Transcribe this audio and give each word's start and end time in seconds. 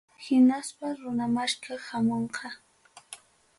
Hinaspaqa 0.23 0.97
runa 0.99 1.25
maskaq 1.35 1.81
hamunqa. 1.89 2.49